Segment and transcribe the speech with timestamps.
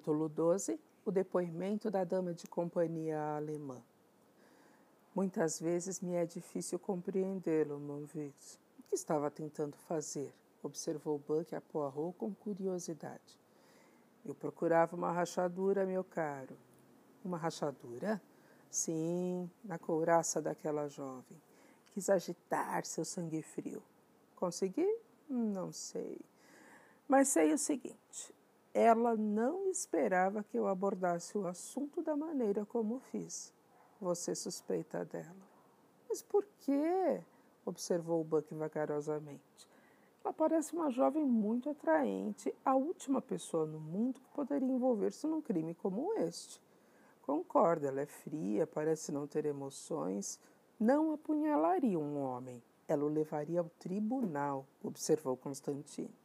[0.00, 3.82] Capítulo 12 O depoimento da dama de companhia alemã.
[5.14, 8.58] Muitas vezes me é difícil compreendê-lo, Monvix.
[8.78, 10.32] O que estava tentando fazer?
[10.62, 13.38] Observou Buck a Poirot com curiosidade.
[14.24, 16.56] Eu procurava uma rachadura, meu caro.
[17.22, 18.22] Uma rachadura?
[18.70, 21.36] Sim, na couraça daquela jovem.
[21.88, 23.82] Quis agitar seu sangue frio.
[24.34, 24.88] Consegui?
[25.28, 26.18] Não sei.
[27.06, 28.34] Mas sei o seguinte:
[28.72, 33.52] ela não esperava que eu abordasse o assunto da maneira como fiz.
[34.00, 35.50] Você suspeita dela.
[36.08, 37.20] Mas por quê?
[37.64, 39.68] observou Buck vagarosamente.
[40.24, 45.40] Ela parece uma jovem muito atraente, a última pessoa no mundo que poderia envolver-se num
[45.40, 46.60] crime como este.
[47.22, 50.38] Concordo, ela é fria, parece não ter emoções.
[50.78, 56.19] Não apunhalaria um homem, ela o levaria ao tribunal, observou Constantine.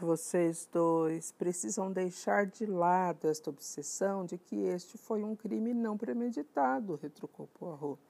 [0.00, 5.98] Vocês dois precisam deixar de lado esta obsessão de que este foi um crime não
[5.98, 8.00] premeditado, retrucou Poirot.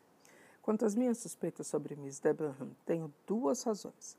[0.61, 4.17] Quanto às minhas suspeitas sobre Miss Debenham, tenho duas razões.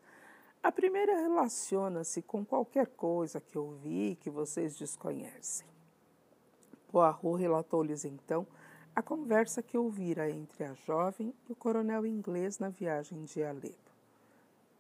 [0.64, 5.68] A primeira relaciona-se com qualquer coisa que ouvi que vocês desconhecem.
[6.92, 8.48] Poirot relatou-lhes então
[8.96, 13.91] a conversa que ouvira entre a jovem e o coronel inglês na viagem de Alepo.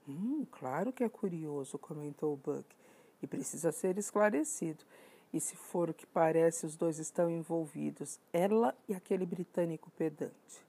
[0.07, 2.65] Hum, claro que é curioso, comentou Buck,
[3.21, 4.83] e precisa ser esclarecido.
[5.33, 10.65] E se for o que parece, os dois estão envolvidos, ela e aquele britânico pedante.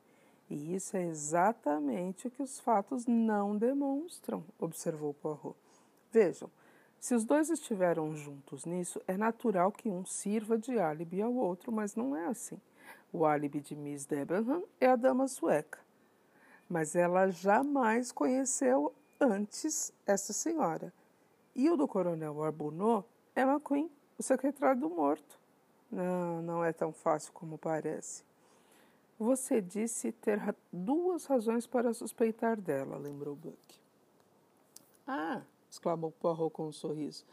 [0.48, 5.56] E isso é exatamente o que os fatos não demonstram, observou Poirot.
[6.12, 6.50] Vejam,
[7.00, 11.72] se os dois estiveram juntos nisso, é natural que um sirva de álibi ao outro,
[11.72, 12.60] mas não é assim.
[13.12, 15.80] O álibi de Miss Debenham é a dama sueca.
[16.68, 20.92] Mas ela jamais conheceu antes essa senhora.
[21.54, 25.38] E o do coronel Arbonneau é McQueen, o secretário do morto.
[25.90, 28.24] Não, não é tão fácil como parece.
[29.18, 33.58] Você disse ter duas razões para suspeitar dela, lembrou Buck.
[35.06, 37.24] Ah, exclamou Poirot com um sorriso.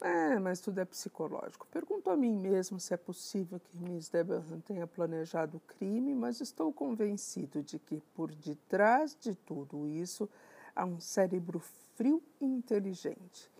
[0.00, 1.64] É, mas tudo é psicológico.
[1.70, 6.40] Pergunto a mim mesmo se é possível que Miss Debenham tenha planejado o crime, mas
[6.40, 10.28] estou convencido de que por detrás de tudo isso
[10.74, 11.60] a um cérebro
[11.94, 13.50] frio e inteligente.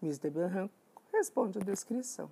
[0.00, 0.70] Miss Debenham
[1.12, 2.30] responde à descrição.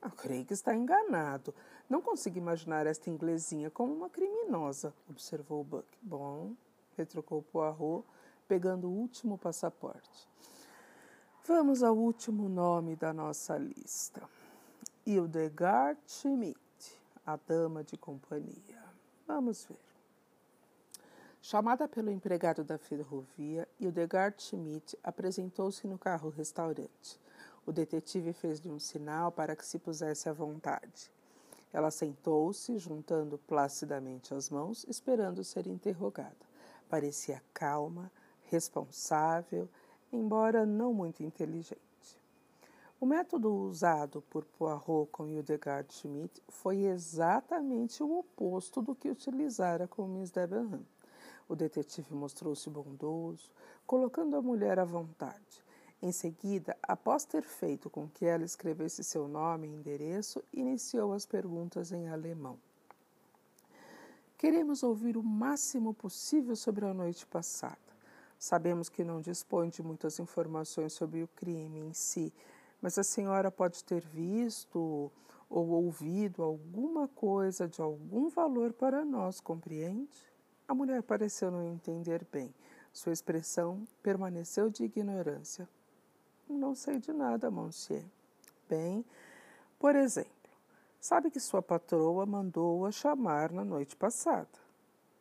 [0.00, 1.54] A Craig está enganado.
[1.88, 5.86] Não consigo imaginar esta inglesinha como uma criminosa, observou Buck.
[6.02, 6.54] Bom,
[6.96, 8.04] retrucou Poirot,
[8.46, 10.28] pegando o último passaporte.
[11.46, 14.28] Vamos ao último nome da nossa lista.
[15.06, 16.58] Hildegard Schmidt,
[17.24, 18.82] a dama de companhia.
[19.26, 19.95] Vamos ver.
[21.48, 27.20] Chamada pelo empregado da ferrovia, Hildegard Schmidt apresentou-se no carro-restaurante.
[27.64, 31.08] O detetive fez-lhe um sinal para que se pusesse à vontade.
[31.72, 36.34] Ela sentou-se, juntando placidamente as mãos, esperando ser interrogada.
[36.88, 38.10] Parecia calma,
[38.50, 39.68] responsável,
[40.12, 41.78] embora não muito inteligente.
[43.00, 49.86] O método usado por Poirot com Hildegard Schmidt foi exatamente o oposto do que utilizara
[49.86, 50.84] com Miss Debenham.
[51.48, 53.50] O detetive mostrou-se bondoso,
[53.86, 55.64] colocando a mulher à vontade.
[56.02, 61.24] Em seguida, após ter feito com que ela escrevesse seu nome e endereço, iniciou as
[61.24, 62.58] perguntas em alemão.
[64.36, 67.78] Queremos ouvir o máximo possível sobre a noite passada.
[68.38, 72.32] Sabemos que não dispõe de muitas informações sobre o crime em si,
[72.82, 75.10] mas a senhora pode ter visto
[75.48, 80.35] ou ouvido alguma coisa de algum valor para nós, compreende?
[80.68, 82.52] A mulher pareceu não entender bem.
[82.92, 85.68] Sua expressão permaneceu de ignorância.
[86.48, 88.04] Não sei de nada, monsieur.
[88.68, 89.04] Bem,
[89.78, 90.50] por exemplo,
[90.98, 94.48] sabe que sua patroa mandou-a chamar na noite passada.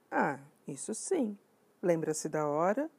[0.09, 1.37] Ah, isso sim.
[1.81, 2.89] Lembra-se da hora?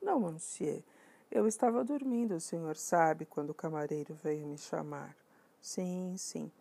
[0.00, 0.84] Não, monsieur.
[1.30, 5.16] Eu estava dormindo, o senhor sabe, quando o camareiro veio me chamar.
[5.60, 6.52] Sim, sim.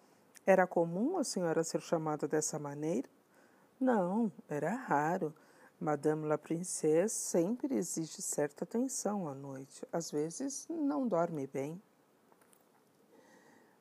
[0.46, 3.08] Era comum a senhora ser chamada dessa maneira?
[3.80, 5.34] Não, era raro.
[5.80, 9.86] Madame la Princesse sempre exige certa atenção à noite.
[9.92, 11.82] Às vezes não dorme bem.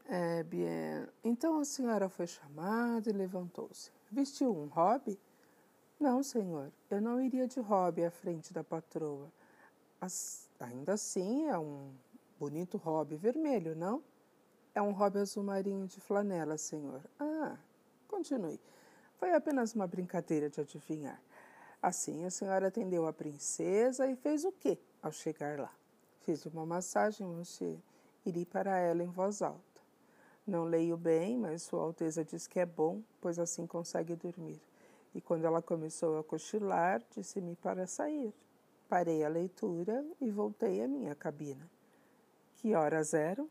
[0.07, 1.07] É, bien.
[1.23, 3.91] Então a senhora foi chamada e levantou-se.
[4.11, 5.19] Vestiu um hobby?
[5.99, 6.71] Não, senhor.
[6.91, 9.33] Eu não iria de hobby à frente da patroa.
[10.01, 11.93] As, ainda assim é um
[12.39, 14.03] bonito hobby vermelho, não?
[14.75, 17.01] É um hobby azul marinho de flanela, senhor.
[17.19, 17.57] Ah,
[18.09, 18.61] continue.
[19.25, 21.19] Foi apenas uma brincadeira de adivinhar.
[21.81, 25.73] Assim, a senhora atendeu a princesa e fez o quê ao chegar lá?
[26.27, 27.79] Fiz uma massagem, monsieur,
[28.27, 29.81] e li para ela em voz alta.
[30.47, 34.61] Não leio bem, mas Sua Alteza diz que é bom, pois assim consegue dormir.
[35.15, 38.31] E quando ela começou a cochilar, disse-me para sair.
[38.91, 41.67] Parei a leitura e voltei à minha cabina.
[42.57, 43.49] Que horas eram?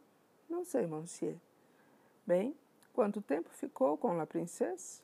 [0.47, 1.35] Não sei, monsieur.
[2.27, 2.55] Bem,
[2.93, 5.01] quanto tempo ficou com a princesa?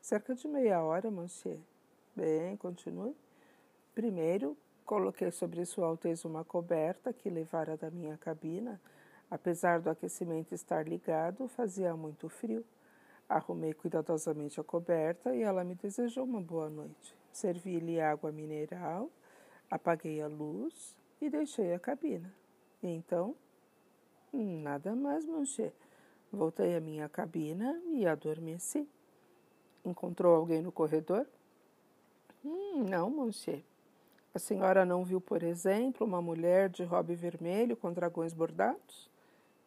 [0.00, 1.58] Cerca de meia hora, monsieur.
[2.16, 3.14] Bem, continue.
[3.94, 8.80] Primeiro, coloquei sobre Sua Alteza uma coberta que levara da minha cabina.
[9.30, 12.64] Apesar do aquecimento estar ligado, fazia muito frio.
[13.28, 17.14] Arrumei cuidadosamente a coberta e ela me desejou uma boa noite.
[17.30, 19.10] Servi-lhe água mineral,
[19.70, 22.32] apaguei a luz e deixei a cabina.
[22.82, 23.36] Então,
[24.32, 25.72] nada mais, monsieur.
[26.32, 28.88] Voltei à minha cabina e adormeci.
[29.88, 31.26] Encontrou alguém no corredor?
[32.44, 33.62] Hum, não, monsieur.
[34.34, 39.08] A senhora não viu, por exemplo, uma mulher de robe vermelho com dragões bordados?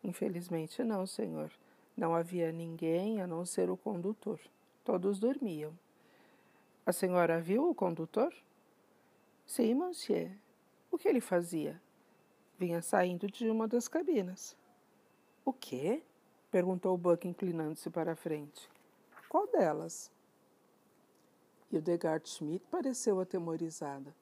[0.04, 1.52] Infelizmente, não, senhor.
[1.98, 4.40] Não havia ninguém a não ser o condutor.
[4.86, 5.74] Todos dormiam.
[6.86, 8.34] A senhora viu o condutor?
[9.46, 10.32] Sim, monsieur.
[10.92, 11.82] O que ele fazia?
[12.60, 14.56] Vinha saindo de uma das cabinas.
[15.44, 16.04] O quê?
[16.52, 18.70] perguntou Buck, inclinando-se para a frente.
[19.31, 20.12] Qual delas?
[21.72, 24.13] Hildegard Schmidt pareceu atemorizada.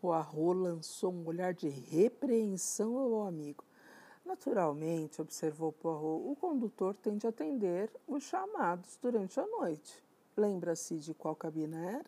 [0.00, 3.64] Poirot lançou um olhar de repreensão ao amigo.
[4.24, 10.00] Naturalmente, observou Poirot, o condutor tem de atender os chamados durante a noite.
[10.36, 12.06] Lembra-se de qual cabina era?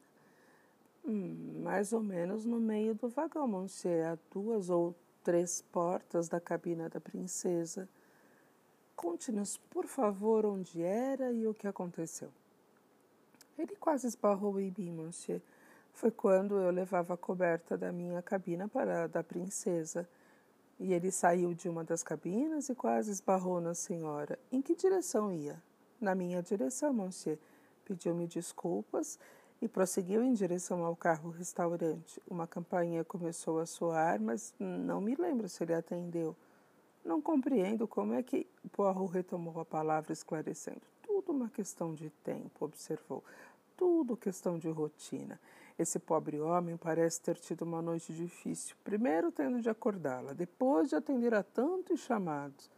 [1.04, 4.94] Hum, mais ou menos no meio do vagão, monsieur, a duas ou
[5.25, 7.88] três portas da cabina da princesa.
[8.96, 12.31] Conte-nos, por favor, onde era e o que aconteceu.
[13.58, 15.43] Ele quase esbarrou em mim, monsieur.
[15.93, 20.08] Foi quando eu levava a coberta da minha cabina para a da princesa.
[20.81, 24.38] E ele saiu de uma das cabinas e quase esbarrou na senhora.
[24.50, 25.62] Em que direção ia?
[26.00, 27.38] Na minha direção, monsieur.
[27.84, 29.19] Pediu-me desculpas
[29.60, 32.20] e prosseguiu em direção ao carro-restaurante.
[32.28, 36.34] Uma campainha começou a soar, mas não me lembro se ele atendeu.
[37.06, 40.81] Não compreendo como é que Poirot retomou a palavra esclarecendo.
[41.00, 43.23] Tudo uma questão de tempo, observou.
[43.76, 45.38] Tudo questão de rotina.
[45.79, 50.97] Esse pobre homem parece ter tido uma noite difícil, primeiro tendo de acordá-la, depois de
[50.97, 52.69] atender a tantos chamados.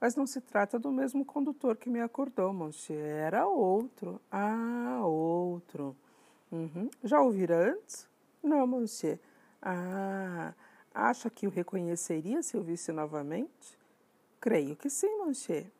[0.00, 3.04] Mas não se trata do mesmo condutor que me acordou, monsieur.
[3.04, 4.18] Era outro.
[4.30, 5.94] Ah, outro.
[6.50, 6.88] Uhum.
[7.04, 8.08] Já ouvira antes?
[8.42, 9.20] Não, monsieur.
[9.60, 10.54] Ah,
[11.12, 13.78] acha que o reconheceria se o visse novamente?
[14.40, 15.70] Creio que sim, monsieur.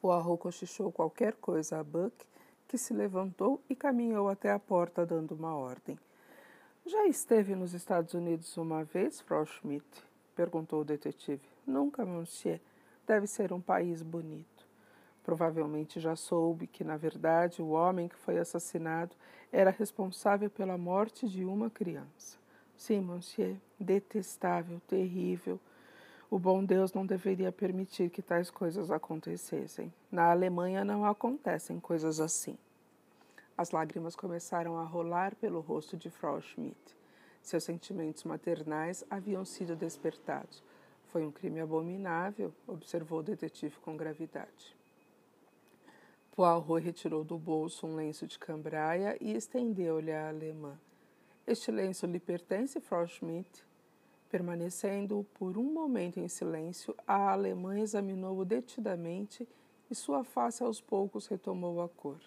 [0.00, 2.14] Poirot cochichou qualquer coisa a Buck
[2.68, 5.98] que se levantou e caminhou até a porta dando uma ordem.
[6.86, 9.84] Já esteve nos Estados Unidos uma vez, Frau Schmidt?
[10.36, 11.42] perguntou o detetive.
[11.66, 12.60] Nunca, monsieur.
[13.04, 14.64] Deve ser um país bonito.
[15.24, 19.16] Provavelmente já soube que, na verdade, o homem que foi assassinado
[19.50, 22.41] era responsável pela morte de uma criança.
[22.82, 25.60] Sim, monsieur, detestável, terrível.
[26.28, 29.94] O bom Deus não deveria permitir que tais coisas acontecessem.
[30.10, 32.58] Na Alemanha não acontecem coisas assim.
[33.56, 36.96] As lágrimas começaram a rolar pelo rosto de Frau Schmidt.
[37.40, 40.60] Seus sentimentos maternais haviam sido despertados.
[41.06, 44.76] Foi um crime abominável, observou o detetive com gravidade.
[46.34, 50.76] Poirot retirou do bolso um lenço de cambraia e estendeu-lhe à alemã.
[51.44, 53.64] Este lenço lhe pertence, Frau Schmidt?
[54.30, 59.46] Permanecendo por um momento em silêncio, a alemã examinou-o detidamente
[59.90, 62.20] e sua face aos poucos retomou a cor.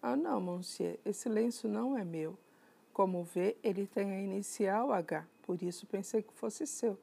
[0.00, 2.38] Ah, não, monsieur, esse lenço não é meu.
[2.92, 6.96] Como vê, ele tem a inicial H, por isso pensei que fosse seu.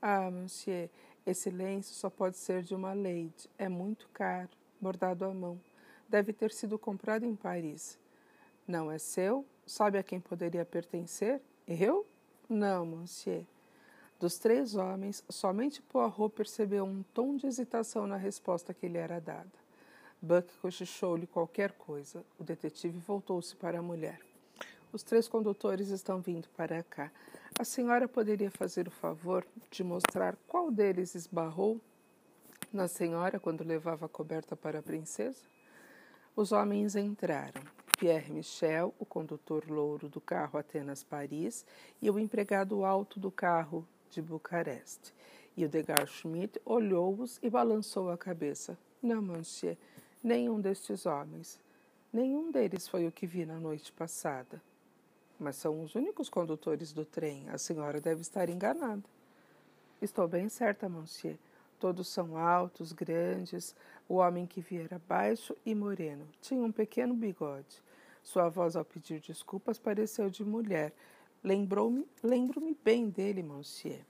[0.00, 0.88] Ah, monsieur,
[1.26, 3.50] esse lenço só pode ser de uma lady.
[3.58, 4.48] É muito caro,
[4.80, 5.60] bordado à mão.
[6.08, 7.98] Deve ter sido comprado em Paris.
[8.66, 9.46] Não é seu?
[9.64, 11.40] Sabe a quem poderia pertencer?
[11.68, 12.06] Eu?
[12.48, 13.46] Não, monsieur.
[14.18, 19.20] Dos três homens, somente Poirot percebeu um tom de hesitação na resposta que lhe era
[19.20, 19.52] dada.
[20.20, 22.24] Buck cochichou-lhe qualquer coisa.
[22.38, 24.20] O detetive voltou-se para a mulher.
[24.92, 27.12] Os três condutores estão vindo para cá.
[27.58, 31.80] A senhora poderia fazer o favor de mostrar qual deles esbarrou
[32.72, 35.42] na senhora quando levava a coberta para a princesa?
[36.34, 37.62] Os homens entraram.
[37.96, 41.64] Pierre Michel, o condutor louro do carro Atenas Paris,
[42.00, 45.14] e o empregado alto do carro de Bucareste.
[45.56, 48.78] Hildegard Schmidt olhou-os e balançou a cabeça.
[49.02, 49.78] Não, monsieur,
[50.22, 51.58] nenhum destes homens.
[52.12, 54.60] Nenhum deles foi o que vi na noite passada.
[55.38, 57.48] Mas são os únicos condutores do trem.
[57.48, 59.02] A senhora deve estar enganada.
[60.00, 61.38] Estou bem certa, monsieur.
[61.78, 63.74] Todos são altos, grandes.
[64.08, 66.26] O homem que viera baixo e moreno.
[66.40, 67.82] Tinha um pequeno bigode.
[68.26, 70.92] Sua voz, ao pedir desculpas, pareceu de mulher.
[71.44, 74.00] Lembrou-me, lembro-me bem dele, monsieur.